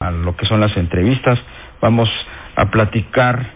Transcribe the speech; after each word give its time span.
a 0.00 0.10
lo 0.10 0.36
que 0.36 0.44
son 0.46 0.60
las 0.60 0.76
entrevistas. 0.76 1.38
Vamos 1.80 2.08
a 2.54 2.66
platicar 2.66 3.46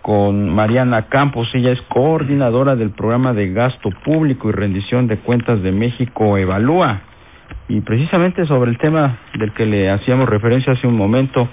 con 0.00 0.48
Mariana 0.48 1.08
Campos, 1.08 1.48
ella 1.52 1.70
es 1.70 1.80
coordinadora 1.82 2.76
del 2.76 2.90
programa 2.90 3.34
de 3.34 3.52
gasto 3.52 3.90
público 4.02 4.48
y 4.48 4.52
rendición 4.52 5.06
de 5.06 5.18
cuentas 5.18 5.62
de 5.62 5.70
México 5.70 6.38
Evalúa. 6.38 7.02
Y 7.68 7.82
precisamente 7.82 8.46
sobre 8.46 8.70
el 8.70 8.78
tema 8.78 9.18
del 9.34 9.52
que 9.52 9.66
le 9.66 9.90
hacíamos 9.90 10.28
referencia 10.28 10.72
hace 10.72 10.86
un 10.86 10.96
momento, 10.96 11.48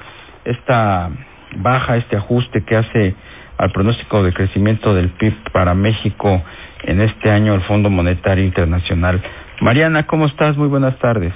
esta 0.46 1.10
baja, 1.58 1.97
este 1.97 2.15
ajuste 2.15 2.63
que 2.63 2.78
hace 2.78 3.15
al 3.58 3.71
pronóstico 3.71 4.24
de 4.24 4.33
crecimiento 4.33 4.94
del 4.94 5.10
PIB 5.10 5.51
para 5.51 5.74
México 5.74 6.42
en 6.83 7.01
este 7.01 7.29
año 7.29 7.53
el 7.56 7.62
Fondo 7.63 7.90
Monetario 7.90 8.46
Internacional. 8.46 9.21
Mariana, 9.60 10.08
¿cómo 10.08 10.26
estás? 10.28 10.56
Muy 10.56 10.69
buenas 10.69 10.97
tardes. 10.99 11.33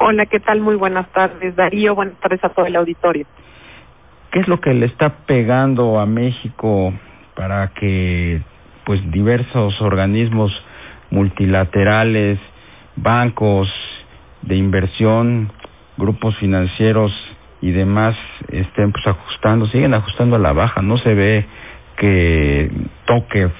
Hola, 0.00 0.26
¿qué 0.26 0.38
tal? 0.38 0.60
Muy 0.60 0.76
buenas 0.76 1.10
tardes, 1.10 1.56
Darío. 1.56 1.96
Buenas 1.96 2.14
tardes 2.20 2.42
a 2.44 2.50
todo 2.50 2.66
el 2.66 2.76
auditorio. 2.76 3.26
¿Qué 4.30 4.38
es 4.38 4.46
lo 4.46 4.60
que 4.60 4.72
le 4.72 4.86
está 4.86 5.26
pegando 5.26 5.98
a 5.98 6.06
México 6.06 6.92
para 7.34 7.68
que 7.74 8.40
pues 8.84 9.00
diversos 9.10 9.80
organismos 9.80 10.52
multilaterales, 11.10 12.38
bancos 12.94 13.68
de 14.42 14.54
inversión, 14.54 15.50
grupos 15.96 16.36
financieros 16.36 17.10
y 17.60 17.72
demás 17.72 18.16
estén 18.52 18.92
pues 18.92 19.04
ajustando, 19.04 19.66
siguen 19.66 19.94
ajustando 19.94 20.36
a 20.36 20.38
la 20.38 20.52
baja, 20.52 20.80
no 20.80 20.98
se 20.98 21.12
ve 21.12 21.44
que 21.96 22.70
toque 23.04 23.50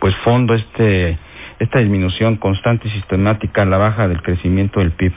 pues 0.00 0.16
fondo 0.24 0.54
este 0.54 1.16
esta 1.62 1.78
disminución 1.78 2.36
constante 2.36 2.88
y 2.88 2.90
sistemática 2.90 3.62
a 3.62 3.66
la 3.66 3.78
baja 3.78 4.08
del 4.08 4.22
crecimiento 4.22 4.80
del 4.80 4.92
PIB? 4.92 5.12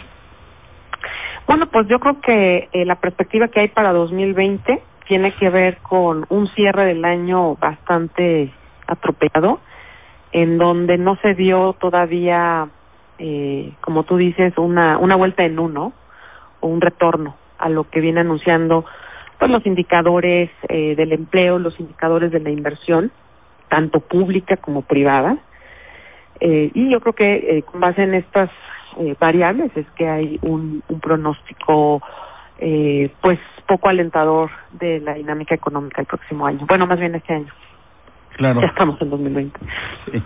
Bueno, 1.48 1.68
pues 1.68 1.88
yo 1.88 2.00
creo 2.00 2.22
que 2.22 2.70
eh, 2.72 2.86
la 2.86 2.96
perspectiva 2.96 3.48
que 3.48 3.60
hay 3.60 3.68
para 3.68 3.94
2020 3.94 4.82
tiene 5.08 5.34
que 5.36 5.50
ver 5.50 5.78
con 5.78 6.26
un 6.30 6.48
cierre 6.50 6.86
del 6.86 7.06
año 7.06 7.56
bastante 7.56 8.52
atropellado, 8.88 9.60
en 10.32 10.58
donde 10.58 10.98
no 10.98 11.16
se 11.18 11.36
dio 11.36 11.74
todavía, 11.80 12.68
eh, 13.20 13.72
como 13.82 14.04
tú 14.04 14.18
dices, 14.18 14.54
una, 14.58 14.98
una 14.98 15.16
vuelta 15.16 15.44
en 15.44 15.60
uno 15.60 15.94
o 16.60 16.68
un 16.68 16.82
retorno 16.82 17.36
a 17.58 17.70
lo 17.70 17.90
que 17.90 18.02
viene 18.02 18.22
anunciando 18.22 18.86
pues 19.38 19.52
los 19.52 19.66
indicadores 19.66 20.50
eh, 20.70 20.96
del 20.96 21.12
empleo, 21.12 21.60
los 21.60 21.80
indicadores 21.80 22.32
de 22.32 22.40
la 22.40 22.50
inversión, 22.50 23.12
tanto 23.70 24.00
pública 24.00 24.58
como 24.58 24.82
privada. 24.82 25.38
Eh, 26.40 26.72
y 26.74 26.92
yo 26.92 27.00
creo 27.00 27.14
que 27.14 27.58
eh, 27.58 27.64
con 27.64 27.80
base 27.80 28.04
en 28.04 28.14
estas 28.14 28.50
eh, 28.98 29.16
variables 29.20 29.72
es 29.76 29.86
que 29.92 30.08
hay 30.08 30.40
un, 30.42 30.84
un 30.88 31.00
pronóstico 31.00 32.02
eh, 32.60 33.12
pues 33.22 33.40
poco 33.68 33.90
alentador 33.90 34.50
de 34.72 35.00
la 35.00 35.16
dinámica 35.16 35.56
económica 35.56 36.02
el 36.02 36.08
próximo 36.08 36.46
año. 36.46 36.66
Bueno, 36.68 36.88
más 36.88 37.00
bien 37.00 37.16
este 37.16 37.34
año. 37.34 37.52
Claro. 38.38 38.62
Ya 38.62 38.68
estamos 38.68 39.02
en 39.02 39.10
2020. 39.10 39.60
Sí. 40.12 40.24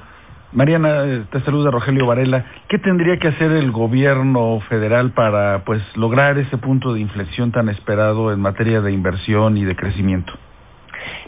Mariana, 0.51 1.27
te 1.31 1.41
saluda 1.41 1.69
Rogelio 1.69 2.07
Varela. 2.07 2.44
¿Qué 2.67 2.79
tendría 2.79 3.17
que 3.17 3.27
hacer 3.27 3.51
el 3.51 3.71
gobierno 3.71 4.59
federal 4.67 5.11
para 5.11 5.63
pues 5.63 5.81
lograr 5.95 6.39
ese 6.39 6.57
punto 6.57 6.94
de 6.94 7.01
inflexión 7.01 7.51
tan 7.51 7.69
esperado 7.69 8.33
en 8.33 8.39
materia 8.39 8.81
de 8.81 8.91
inversión 8.91 9.57
y 9.57 9.66
de 9.66 9.75
crecimiento? 9.75 10.33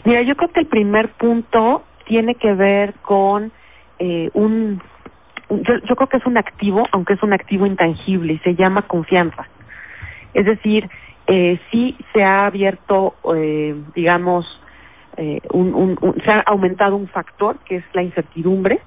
Mira, 0.04 0.22
yo 0.22 0.34
creo 0.34 0.50
que 0.50 0.60
el 0.60 0.66
primer 0.66 1.10
punto 1.10 1.84
tiene 2.04 2.34
que 2.34 2.52
ver 2.54 2.94
con 3.02 3.52
eh, 4.04 4.30
un, 4.34 4.82
yo, 5.48 5.78
yo 5.88 5.94
creo 5.94 6.08
que 6.08 6.16
es 6.16 6.26
un 6.26 6.36
activo, 6.36 6.88
aunque 6.90 7.12
es 7.12 7.22
un 7.22 7.32
activo 7.32 7.66
intangible 7.66 8.32
y 8.32 8.38
se 8.38 8.56
llama 8.56 8.82
confianza. 8.82 9.46
Es 10.34 10.44
decir, 10.44 10.90
eh, 11.28 11.60
sí 11.70 11.96
se 12.12 12.24
ha 12.24 12.46
abierto, 12.46 13.14
eh, 13.36 13.76
digamos, 13.94 14.44
eh, 15.16 15.40
un, 15.52 15.72
un, 15.72 15.98
un, 16.00 16.20
se 16.24 16.32
ha 16.32 16.40
aumentado 16.40 16.96
un 16.96 17.06
factor 17.06 17.58
que 17.64 17.76
es 17.76 17.84
la 17.92 18.02
incertidumbre 18.02 18.80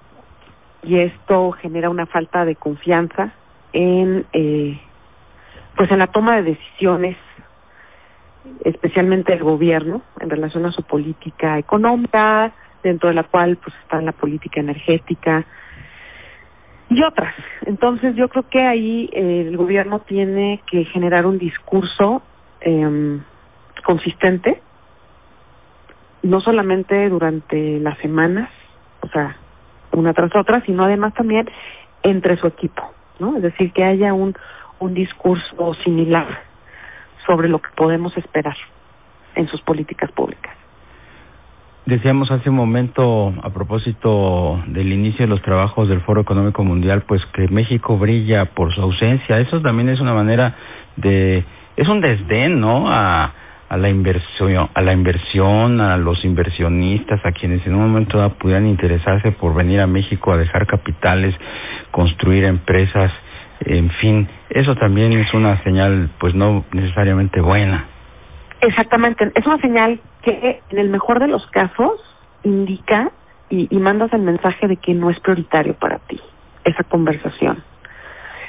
y 0.84 1.00
esto 1.00 1.52
genera 1.53 1.90
una 1.90 2.08
falta 2.08 2.44
de 2.44 2.56
confianza 2.58 3.32
en, 3.72 4.26
eh, 4.34 4.78
pues 5.78 5.90
en 5.92 6.00
la 6.00 6.08
toma 6.08 6.36
de 6.36 6.44
decisiones 6.44 7.16
especialmente 8.66 9.32
el 9.32 9.44
gobierno 9.44 10.02
en 10.20 10.30
relación 10.30 10.66
a 10.66 10.72
su 10.72 10.84
política 10.84 11.58
económica, 11.58 12.52
dentro 12.90 13.09
de 13.09 13.16
la 13.16 13.23
cual 13.23 13.57
pues 13.57 13.75
está 13.84 14.01
la 14.01 14.12
política 14.12 14.59
energética 14.59 15.46
y 16.90 17.03
otras. 17.03 17.34
Entonces 17.66 18.16
yo 18.16 18.29
creo 18.29 18.47
que 18.50 18.62
ahí 18.62 19.09
eh, 19.12 19.46
el 19.47 19.57
gobierno 19.57 20.00
tiene 20.00 20.62
que 20.69 20.85
generar 20.85 21.25
un 21.25 21.38
discurso 21.38 22.22
eh, 22.62 23.19
consistente, 23.84 24.62
no 26.23 26.41
solamente 26.41 27.09
durante 27.09 27.79
las 27.79 27.97
semanas, 28.00 28.50
o 29.02 29.07
sea, 29.09 29.35
una 29.91 30.13
tras 30.13 30.35
otra, 30.35 30.62
sino 30.66 30.84
además 30.84 31.13
también 31.13 31.50
entre 32.03 32.38
su 32.38 32.47
equipo, 32.47 32.84
¿no? 33.19 33.38
Es 33.38 33.44
decir, 33.44 33.72
que 33.72 33.84
haya 33.84 34.13
un 34.13 34.35
un 34.79 34.94
discurso 34.94 35.73
similar 35.84 36.28
sobre 37.25 37.50
lo 37.50 37.59
que 37.59 37.69
podemos 37.75 38.16
esperar 38.17 38.56
en 39.35 39.47
sus 39.47 39.62
políticas 39.62 40.12
públicas. 40.12 40.56
Decíamos 41.85 42.31
hace 42.31 42.50
un 42.50 42.56
momento, 42.56 43.31
a 43.44 43.51
propósito 43.51 44.59
del 44.66 44.91
inicio 44.91 45.25
de 45.25 45.29
los 45.29 45.44
trabajos 45.44 45.88
del 45.88 46.01
Foro 46.01 46.22
Económico 46.22 46.63
Mundial, 46.63 47.03
pues 47.07 47.22
que 47.34 47.47
México 47.47 47.96
brilla 48.00 48.46
por 48.46 48.73
su 48.73 48.81
ausencia. 48.81 49.40
Eso 49.40 49.62
también 49.62 49.90
es 49.90 50.00
una 50.00 50.16
manera 50.16 50.56
de, 50.96 51.46
es 51.78 51.88
un 51.88 52.01
desdén, 52.01 52.59
¿no? 52.59 52.91
A, 52.91 53.31
a 53.69 53.78
la 53.78 53.90
inversión, 53.90 54.68
a 54.73 54.81
la 54.81 54.94
inversión, 54.94 55.79
a 55.79 55.96
los 55.97 56.25
inversionistas, 56.25 57.23
a 57.23 57.31
quienes 57.31 57.66
en 57.68 57.75
un 57.75 57.81
momento 57.81 58.17
dado 58.17 58.31
pudieran 58.31 58.66
interesarse 58.66 59.31
por 59.34 59.53
venir 59.53 59.79
a 59.79 59.85
México 59.85 60.31
a 60.31 60.38
dejar 60.38 60.66
capitales, 60.66 61.35
construir 61.91 62.46
empresas, 62.46 63.12
en 63.59 63.91
fin, 64.02 64.28
eso 64.50 64.75
también 64.75 65.13
es 65.13 65.31
una 65.35 65.62
señal, 65.63 66.09
pues 66.19 66.34
no 66.34 66.66
necesariamente 66.72 67.41
buena. 67.41 67.95
Exactamente, 68.66 69.31
es 69.36 69.46
una 69.46 69.59
señal 69.59 70.00
que 70.24 70.59
en 70.72 70.80
el 70.80 70.90
mejor 70.90 71.20
de 71.20 71.28
los 71.28 71.46
casos 71.52 72.02
indica 72.42 73.12
y, 73.48 73.68
y 73.70 73.80
mandas 73.80 74.12
el 74.12 74.22
mensaje 74.22 74.68
de 74.68 74.78
que 74.78 74.96
no 74.96 75.12
es 75.12 75.20
prioritario 75.20 75.76
para 75.76 76.00
ti 76.00 76.20
esa 76.64 76.84
conversación. 76.84 77.64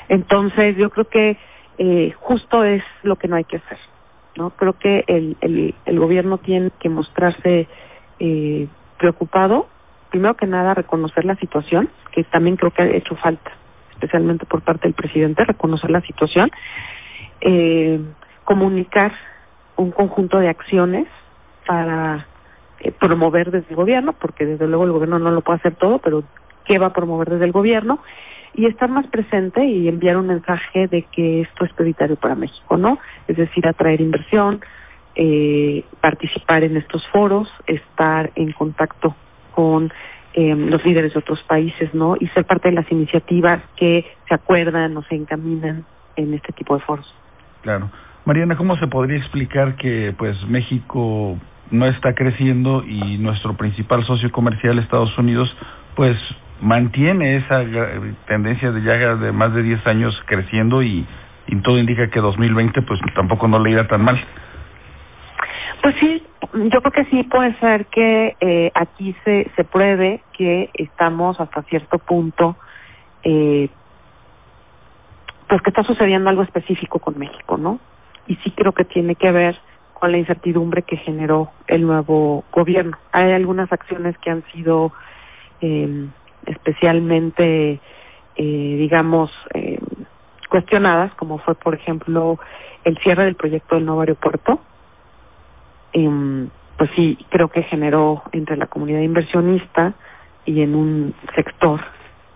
Entonces 0.09 0.75
yo 0.79 0.89
creo 0.89 1.07
que 1.07 1.37
eh, 1.77 2.15
justo 2.19 2.65
es 2.65 2.83
lo 3.03 3.17
que 3.17 3.29
no 3.29 3.37
hay 3.37 3.45
que 3.45 3.59
hacer. 3.59 3.79
no 4.39 4.51
Creo 4.51 4.73
que 4.79 5.05
el, 5.07 5.37
el, 5.43 5.75
el 5.85 5.99
gobierno 6.01 6.39
tiene 6.39 6.71
que 6.81 6.89
mostrarse 6.89 7.69
eh, 8.19 8.69
preocupado, 8.97 9.69
primero 10.09 10.35
que 10.35 10.47
nada 10.47 10.73
reconocer 10.73 11.27
la 11.27 11.37
situación, 11.37 11.91
que 12.13 12.25
también 12.25 12.57
creo 12.57 12.71
que 12.71 12.81
ha 12.81 12.87
hecho 12.87 13.17
falta, 13.17 13.51
especialmente 13.93 14.47
por 14.47 14.63
parte 14.63 14.85
del 14.85 14.95
presidente, 14.95 15.45
reconocer 15.45 15.91
la 15.91 16.01
situación, 16.01 16.51
eh, 17.43 18.01
comunicar 18.45 19.13
un 19.77 19.91
conjunto 19.91 20.39
de 20.39 20.49
acciones 20.49 21.07
para 21.67 22.27
eh, 22.81 22.93
promover 22.93 23.51
desde 23.51 23.71
el 23.71 23.77
gobierno, 23.77 24.13
porque 24.13 24.47
desde 24.47 24.67
luego 24.67 24.85
el 24.85 24.93
gobierno 24.93 25.19
no 25.19 25.31
lo 25.31 25.41
puede 25.41 25.59
hacer 25.59 25.75
todo, 25.77 25.99
pero 25.99 26.25
qué 26.65 26.79
va 26.79 26.87
a 26.87 26.93
promover 26.93 27.31
desde 27.31 27.45
el 27.45 27.53
gobierno 27.53 28.01
y 28.55 28.67
estar 28.67 28.89
más 28.89 29.07
presente 29.09 29.65
y 29.65 29.89
enviar 29.89 30.17
un 30.17 30.29
mensaje 30.29 30.89
de 30.89 31.03
que 31.03 31.43
esto 31.43 31.65
es 31.65 31.73
prioritario 31.75 32.17
para 32.17 32.35
México, 32.35 32.77
¿no? 32.77 32.99
Es 33.29 33.37
decir, 33.37 33.67
atraer 33.67 34.01
inversión, 34.01 34.61
eh, 35.15 35.85
participar 36.01 36.65
en 36.65 36.77
estos 36.77 37.07
foros, 37.09 37.49
estar 37.67 38.31
en 38.35 38.53
contacto 38.53 39.15
con 39.55 39.93
eh, 40.33 40.55
los 40.55 40.85
líderes 40.85 41.13
de 41.15 41.19
otros 41.19 41.43
países, 41.45 41.93
¿no? 41.95 42.17
Y 42.19 42.29
ser 42.29 42.45
parte 42.45 42.69
de 42.69 42.75
las 42.75 42.91
iniciativas 42.91 43.63
que 43.77 44.05
se 44.29 44.35
acuerdan 44.35 44.97
o 44.97 45.03
se 45.05 45.15
encaminan 45.15 45.85
en 46.17 46.35
este 46.35 46.53
tipo 46.53 46.75
de 46.75 46.83
foros. 46.83 47.07
Claro. 47.63 47.91
Mariana, 48.27 48.57
¿cómo 48.57 48.77
se 48.77 48.89
podría 48.89 49.19
explicar 49.19 49.77
que 49.77 50.13
pues 50.19 50.37
México 50.49 51.39
no 51.71 51.87
está 51.87 52.13
creciendo 52.13 52.83
y 52.85 53.19
nuestro 53.19 53.57
principal 53.57 54.05
socio 54.05 54.33
comercial, 54.33 54.81
Estados 54.81 55.17
Unidos, 55.17 55.49
pues 55.95 56.17
mantiene 56.61 57.37
esa 57.37 57.63
tendencia 58.27 58.73
de 58.73 58.83
ya 58.83 59.15
de 59.15 59.31
más 59.31 59.55
de 59.55 59.63
10 59.63 59.87
años 59.87 60.13
creciendo 60.27 60.83
y, 60.83 61.07
y 61.47 61.57
todo 61.63 61.79
indica 61.79 62.11
que 62.11 62.19
2020 62.19 62.83
pues 62.83 62.99
tampoco 63.15 63.47
no 63.47 63.61
le 63.61 63.71
irá 63.71 63.87
tan 63.87 64.03
mal? 64.03 64.21
Pues 65.83 65.95
sí, 66.01 66.21
yo 66.53 66.83
creo 66.83 66.93
que 66.93 67.05
sí 67.05 67.23
puede 67.31 67.55
ser 67.61 67.87
que 67.87 68.35
eh, 68.41 68.73
aquí 68.75 69.15
se, 69.25 69.49
se 69.55 69.63
pruebe 69.63 70.21
que 70.37 70.71
estamos 70.75 71.41
hasta 71.41 71.63
cierto 71.63 71.99
punto, 71.99 72.57
eh, 73.23 73.69
pues 75.49 75.63
que 75.63 75.71
está 75.71 75.85
sucediendo 75.85 76.29
algo 76.29 76.43
específico 76.43 76.99
con 76.99 77.17
México, 77.17 77.57
¿no? 77.57 77.79
Y 78.27 78.37
sí 78.37 78.51
creo 78.51 78.73
que 78.73 78.85
tiene 78.85 79.15
que 79.15 79.31
ver 79.31 79.57
con 79.95 80.13
la 80.13 80.19
incertidumbre 80.19 80.83
que 80.83 80.97
generó 80.97 81.51
el 81.69 81.87
nuevo 81.87 82.45
gobierno. 82.53 82.99
Hay 83.13 83.33
algunas 83.33 83.73
acciones 83.73 84.17
que 84.19 84.31
han 84.31 84.45
sido 84.53 84.93
eh, 85.61 86.07
especialmente, 86.47 87.81
eh, 88.37 88.77
digamos, 88.79 89.31
eh, 89.55 89.79
cuestionadas, 90.51 91.15
como 91.15 91.39
fue, 91.39 91.55
por 91.55 91.75
ejemplo, 91.75 92.39
el 92.85 92.99
cierre 92.99 93.25
del 93.25 93.37
proyecto 93.37 93.77
del 93.77 93.87
nuevo 93.87 94.01
aeropuerto. 94.03 94.61
Eh, 95.93 96.49
pues 96.77 96.91
sí, 96.95 97.19
creo 97.31 97.49
que 97.49 97.63
generó 97.63 98.23
entre 98.33 98.57
la 98.57 98.67
comunidad 98.67 99.01
inversionista 99.01 99.95
y 100.45 100.61
en 100.61 100.75
un 100.75 101.15
sector 101.35 101.81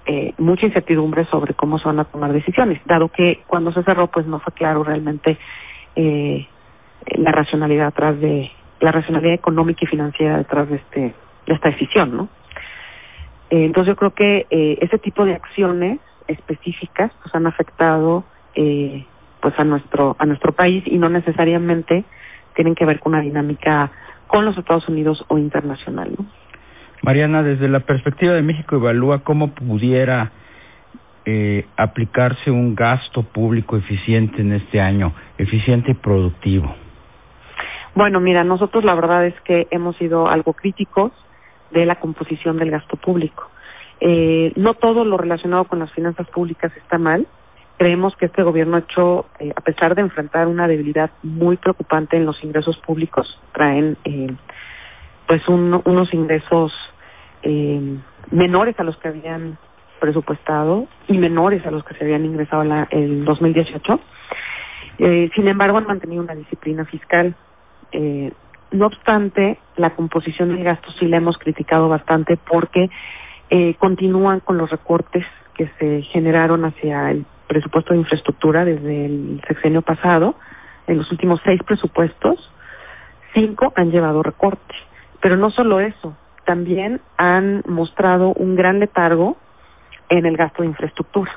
eh, 0.07 0.35
mucha 0.39 0.67
incertidumbre 0.67 1.27
sobre 1.27 1.55
cómo 1.55 1.79
se 1.79 1.85
van 1.85 2.01
a 2.01 2.05
tomar 2.05 2.33
decisiones, 2.33 2.81
dado 2.87 3.09
que 3.09 3.43
cuando 3.47 3.73
se 3.73 3.83
cerró, 3.83 4.07
pues 4.07 4.27
no 4.27 4.41
fue 4.41 4.53
claro 4.55 4.83
realmente 4.83 5.39
eh, 5.97 6.47
la 7.17 7.33
racionalidad 7.33 7.89
atrás 7.89 8.21
de 8.21 8.51
la 8.81 8.93
racionalidad 8.93 9.35
económica 9.35 9.81
y 9.83 9.87
financiera 9.87 10.39
detrás 10.39 10.69
de 10.69 10.77
este 10.77 11.15
de 11.47 11.55
esta 11.55 11.71
decisión, 11.71 12.17
¿no? 12.17 12.29
Eh, 13.51 13.65
entonces 13.65 13.89
yo 13.93 13.97
creo 13.97 14.15
que 14.15 14.47
eh, 14.51 14.79
ese 14.81 14.99
tipo 14.99 15.25
de 15.25 15.35
acciones 15.35 15.99
específicas 16.29 17.11
pues 17.23 17.35
han 17.35 17.47
afectado 17.47 18.25
eh, 18.55 19.05
pues 19.41 19.59
a 19.59 19.65
nuestro 19.65 20.17
a 20.19 20.27
nuestro 20.27 20.53
país 20.53 20.85
y 20.87 20.99
no 20.99 21.09
necesariamente 21.09 22.05
tienen 22.55 22.75
que 22.75 22.85
ver 22.85 23.01
con 23.01 23.15
una 23.15 23.23
dinámica 23.23 23.91
con 24.27 24.45
los 24.45 24.57
Estados 24.57 24.89
Unidos 24.89 25.25
o 25.29 25.39
internacional, 25.39 26.13
¿no? 26.17 26.27
Mariana, 27.03 27.43
desde 27.43 27.69
la 27.69 27.81
perspectiva 27.81 28.35
de 28.35 28.43
México 28.43 28.77
evalúa 28.77 29.21
cómo 29.21 29.55
pudiera 29.55 30.31
eh, 31.25 31.67
aplicarse 31.76 32.50
un 32.50 32.75
gasto 32.75 33.22
público 33.22 33.76
eficiente 33.76 34.43
en 34.43 34.52
este 34.52 34.81
año, 34.81 35.12
eficiente 35.38 35.93
y 35.93 35.94
productivo. 35.94 36.75
Bueno, 37.94 38.20
mira, 38.20 38.44
nosotros 38.44 38.84
la 38.84 38.94
verdad 38.94 39.26
es 39.26 39.38
que 39.43 39.67
hemos 39.70 39.96
sido 39.96 40.28
algo 40.28 40.52
críticos 40.52 41.12
de 41.70 41.87
la 41.87 41.96
composición 41.96 42.56
del 42.56 42.70
gasto 42.70 42.96
público. 42.96 43.50
Eh, 44.00 44.52
no 44.56 44.75
todo 44.75 45.05
lo 45.05 45.19
relacionado 45.19 45.64
con 45.64 45.78
las 45.78 45.93
finanzas 45.93 46.26
públicas 46.28 46.72
está 46.76 46.99
mal. 46.99 47.26
Creemos 47.76 48.14
que 48.17 48.26
este 48.26 48.43
gobierno 48.43 48.76
ha 48.76 48.81
hecho, 48.81 49.26
eh, 49.38 49.52
a 49.55 49.61
pesar 49.61 49.94
de 49.94 50.02
enfrentar 50.02 50.46
una 50.46 50.69
debilidad 50.69 51.11
muy 51.22 51.56
preocupante 51.56 52.17
en 52.17 52.26
los 52.26 52.43
ingresos 52.44 52.76
públicos, 52.78 53.26
traen 53.52 53.96
eh, 54.05 54.34
pues 55.26 55.46
un, 55.49 55.81
unos 55.84 56.12
ingresos 56.12 56.72
eh, 57.43 57.99
menores 58.31 58.78
a 58.78 58.84
los 58.84 58.96
que 58.99 59.08
habían 59.08 59.58
presupuestado 60.00 60.87
y 61.06 61.19
menores 61.19 61.64
a 61.67 61.70
los 61.70 61.85
que 61.85 61.94
se 61.94 62.05
habían 62.05 62.25
ingresado 62.25 62.64
la, 62.64 62.88
el 62.91 63.25
2018. 63.25 64.00
Eh, 64.99 65.31
sin 65.35 65.47
embargo, 65.47 65.79
han 65.79 65.87
mantenido 65.87 66.23
una 66.23 66.35
disciplina 66.35 66.85
fiscal. 66.85 67.35
Eh, 67.93 68.32
no 68.73 68.87
obstante, 68.87 69.58
la 69.76 69.91
composición 69.91 70.49
del 70.49 70.64
gasto 70.64 70.91
sí 70.99 71.06
la 71.06 71.19
hemos 71.19 71.38
criticado 71.38 71.88
bastante 71.88 72.37
porque 72.37 72.91
eh, 73.50 73.75
continúan 73.79 74.41
con 74.41 74.58
los 74.58 74.70
recortes 74.70 75.25
que 75.55 75.70
se 75.79 76.03
generaron 76.03 76.64
hacia 76.64 77.11
el 77.11 77.25
presupuesto 77.46 77.93
de 77.93 78.00
infraestructura 78.00 78.64
desde 78.64 79.06
el 79.06 79.43
sexenio 79.46 79.82
pasado. 79.82 80.35
En 80.87 80.99
los 80.99 81.11
últimos 81.11 81.41
seis 81.44 81.61
presupuestos, 81.64 82.38
cinco 83.35 83.73
han 83.76 83.91
llevado 83.91 84.23
recortes. 84.23 84.76
Pero 85.20 85.37
no 85.37 85.50
solo 85.50 85.81
eso, 85.81 86.17
también 86.44 87.00
han 87.17 87.62
mostrado 87.67 88.32
un 88.32 88.56
gran 88.56 88.81
letargo 88.81 89.37
en 90.11 90.27
el 90.27 90.37
gasto 90.37 90.62
de 90.62 90.69
infraestructura. 90.69 91.33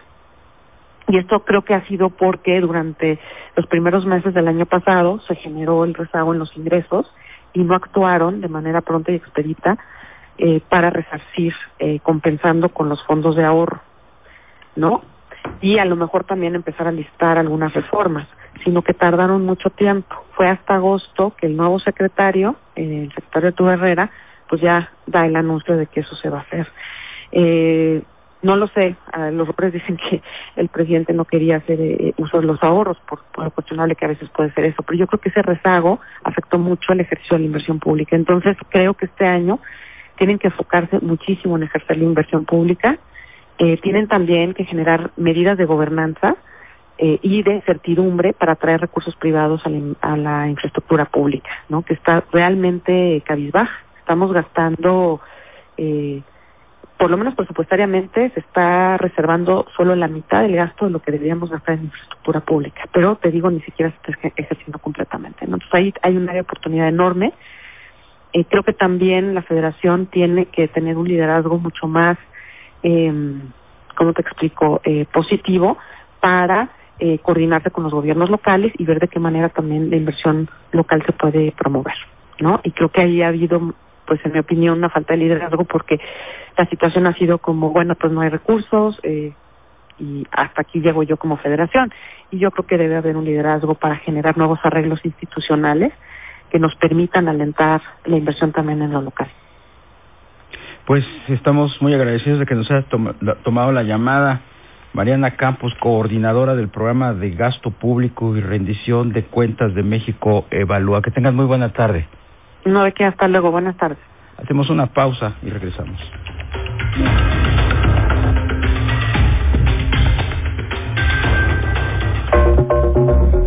Y 1.08 1.18
esto 1.18 1.44
creo 1.46 1.64
que 1.64 1.74
ha 1.74 1.86
sido 1.88 2.10
porque 2.10 2.60
durante 2.60 3.20
los 3.56 3.68
primeros 3.68 4.06
meses 4.06 4.34
del 4.34 4.48
año 4.48 4.66
pasado 4.66 5.20
se 5.28 5.36
generó 5.36 5.84
el 5.84 5.94
rezago 5.94 6.34
en 6.34 6.40
los 6.40 6.56
ingresos 6.58 7.06
y 7.54 7.64
no 7.64 7.76
actuaron 7.76 8.42
de 8.42 8.48
manera 8.48 8.82
pronta 8.82 9.12
y 9.12 9.16
expedita 9.16 9.78
eh, 10.38 10.62
para 10.68 10.90
resarcir, 10.90 11.54
eh, 11.80 12.00
compensando 12.02 12.70
con 12.70 12.90
los 12.90 13.04
fondos 13.06 13.36
de 13.36 13.46
ahorro, 13.46 13.82
¿no? 14.76 15.04
Y 15.62 15.78
a 15.78 15.86
lo 15.86 15.96
mejor 15.96 16.24
también 16.24 16.56
empezar 16.56 16.88
a 16.88 16.92
listar 16.92 17.38
algunas 17.38 17.74
reformas, 17.74 18.28
sino 18.64 18.82
que 18.82 18.94
tardaron 18.94 19.46
mucho 19.46 19.70
tiempo. 19.70 20.16
Fue 20.36 20.50
hasta 20.50 20.76
agosto 20.76 21.36
que 21.38 21.48
el 21.48 21.58
nuevo 21.58 21.80
secretario, 21.80 22.56
eh, 22.76 23.04
el 23.04 23.14
secretario 23.14 23.54
Tuve 23.54 23.74
Herrera, 23.74 24.10
pues 24.50 24.62
ya 24.62 24.90
da 25.06 25.26
el 25.26 25.36
anuncio 25.36 25.76
de 25.78 25.86
que 25.88 26.00
eso 26.00 26.16
se 26.16 26.30
va 26.30 26.40
a 26.40 26.42
hacer. 26.42 26.68
Eh, 27.32 28.02
no 28.44 28.58
lo 28.58 28.68
sé, 28.68 28.96
los 29.32 29.48
reportes 29.48 29.74
dicen 29.74 29.98
que 29.98 30.22
el 30.58 30.68
presidente 30.68 31.14
no 31.14 31.26
quería 31.26 31.58
hacer 31.58 31.80
eh, 31.80 32.14
uso 32.18 32.42
de 32.42 32.46
los 32.46 32.62
ahorros, 32.62 32.98
por, 33.08 33.24
por 33.34 33.46
lo 33.46 33.52
cuestionable 33.52 33.96
que 33.96 34.06
a 34.06 34.10
veces 34.10 34.30
puede 34.30 34.52
ser 34.52 34.66
eso, 34.66 34.84
pero 34.84 35.00
yo 35.00 35.08
creo 35.08 35.20
que 35.20 35.30
ese 35.30 35.42
rezago 35.42 36.00
afectó 36.24 36.60
mucho 36.60 36.92
el 36.92 37.00
ejercicio 37.00 37.38
de 37.38 37.40
la 37.40 37.48
inversión 37.48 37.80
pública. 37.80 38.16
Entonces, 38.16 38.58
creo 38.70 38.94
que 38.94 39.06
este 39.06 39.26
año 39.26 39.60
tienen 40.18 40.40
que 40.40 40.48
enfocarse 40.48 41.00
muchísimo 41.00 41.56
en 41.56 41.64
ejercer 41.64 41.98
la 41.98 42.04
inversión 42.04 42.46
pública, 42.46 43.00
eh, 43.60 43.78
tienen 43.82 44.08
también 44.08 44.54
que 44.54 44.66
generar 44.66 45.12
medidas 45.16 45.58
de 45.58 45.66
gobernanza 45.66 46.36
eh, 46.98 47.20
y 47.22 47.44
de 47.44 47.62
certidumbre 47.62 48.34
para 48.34 48.54
atraer 48.54 48.82
recursos 48.82 49.16
privados 49.16 49.66
a 49.66 49.70
la, 49.70 49.96
a 50.02 50.18
la 50.18 50.48
infraestructura 50.50 51.06
pública, 51.06 51.50
¿no? 51.70 51.84
que 51.84 51.94
está 51.94 52.24
realmente 52.32 53.22
cabizbaja. 53.26 53.74
Estamos 54.00 54.34
gastando 54.34 55.22
eh, 55.78 56.22
por 56.98 57.10
lo 57.10 57.18
menos 57.18 57.36
presupuestariamente 57.36 58.30
se 58.30 58.40
está 58.40 58.98
reservando 58.98 59.66
solo 59.76 59.96
la 59.96 60.08
mitad 60.08 60.42
del 60.42 60.56
gasto 60.56 60.86
de 60.86 60.92
lo 60.92 61.02
que 61.02 61.12
deberíamos 61.12 61.50
gastar 61.50 61.76
en 61.76 61.86
infraestructura 61.86 62.42
pública, 62.42 62.84
pero 62.94 63.16
te 63.16 63.32
digo, 63.32 63.50
ni 63.52 63.62
siquiera 63.62 63.92
se 64.06 64.12
está 64.12 64.30
ejerciendo 64.36 64.80
completamente. 64.80 65.46
¿no? 65.48 65.56
Entonces 65.56 65.74
ahí 65.74 65.94
hay 66.02 66.16
un 66.16 66.24
área 66.30 66.42
de 66.42 66.48
oportunidad 66.48 66.88
enorme. 66.88 67.34
Eh, 68.32 68.46
creo 68.46 68.64
que 68.64 68.74
también 68.74 69.36
la 69.36 69.42
federación 69.42 70.08
tiene 70.08 70.46
que 70.46 70.68
tener 70.68 70.98
un 70.98 71.08
liderazgo 71.08 71.58
mucho 71.60 71.88
más, 71.88 72.18
eh, 72.84 73.12
¿cómo 73.96 74.14
te 74.14 74.22
explico?, 74.22 74.82
eh, 74.84 75.06
positivo 75.12 75.78
para 76.20 76.70
eh, 77.00 77.20
coordinarse 77.20 77.72
con 77.72 77.84
los 77.84 77.94
gobiernos 77.94 78.30
locales 78.30 78.72
y 78.78 78.86
ver 78.86 79.00
de 79.00 79.08
qué 79.08 79.20
manera 79.20 79.50
también 79.50 79.90
la 79.90 79.98
inversión 79.98 80.50
local 80.72 81.04
se 81.06 81.12
puede 81.12 81.52
promover. 81.52 81.96
¿no? 82.40 82.62
Y 82.64 82.72
creo 82.72 82.90
que 82.90 83.02
ahí 83.02 83.22
ha 83.22 83.28
habido 83.28 83.74
pues 84.06 84.20
en 84.26 84.34
mi 84.34 84.40
opinión 84.40 84.78
una 84.78 84.90
falta 84.90 85.14
de 85.14 85.20
liderazgo 85.20 85.64
porque 85.66 86.00
la 86.58 86.66
situación 86.68 87.08
ha 87.08 87.14
sido 87.14 87.38
como 87.38 87.72
bueno 87.72 87.96
pues 87.96 88.12
no 88.12 88.22
hay 88.22 88.30
recursos 88.30 89.00
eh, 89.04 89.34
y 90.00 90.26
hasta 90.32 90.62
aquí 90.62 90.82
llego 90.82 91.04
yo 91.04 91.18
como 91.18 91.38
federación 91.38 91.92
y 92.32 92.40
yo 92.40 92.52
creo 92.52 92.66
que 92.66 92.78
debe 92.78 92.96
haber 92.96 93.16
un 93.16 93.26
liderazgo 93.26 93.76
para 93.76 93.98
generar 93.98 94.38
nuevos 94.38 94.60
arreglos 94.64 95.00
institucionales 95.04 95.94
que 96.52 96.60
nos 96.60 96.76
permitan 96.76 97.28
alentar 97.28 97.82
la 98.06 98.18
inversión 98.18 98.52
también 98.52 98.82
en 98.82 98.92
lo 98.92 99.02
local. 99.02 99.28
Pues 100.86 101.04
estamos 101.30 101.72
muy 101.82 101.94
agradecidos 101.94 102.40
de 102.40 102.46
que 102.46 102.56
nos 102.56 102.70
hayas 102.70 102.86
tom 102.90 103.14
tomado 103.44 103.72
la 103.72 103.84
llamada. 103.84 104.42
Mariana 104.94 105.36
Campos, 105.38 105.74
coordinadora 105.80 106.56
del 106.56 106.70
programa 106.70 107.14
de 107.14 107.32
gasto 107.32 107.72
público 107.72 108.38
y 108.38 108.42
rendición 108.42 109.12
de 109.12 109.24
cuentas 109.24 109.74
de 109.74 109.82
México 109.82 110.46
Evalúa. 110.52 111.02
Que 111.02 111.10
tengas 111.10 111.34
muy 111.34 111.46
buena 111.46 111.74
tarde. 111.74 112.06
No, 112.66 112.84
de 112.84 112.92
que 112.94 113.06
hasta 113.06 113.28
luego. 113.28 113.52
Buenas 113.52 113.76
tardes. 113.78 113.98
Hacemos 114.38 114.70
una 114.70 114.88
pausa 114.88 115.34
y 115.42 115.50
regresamos. 115.50 116.00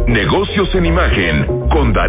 Negocios 0.07 0.75
en 0.75 0.87
imagen 0.87 1.69
con 1.69 1.93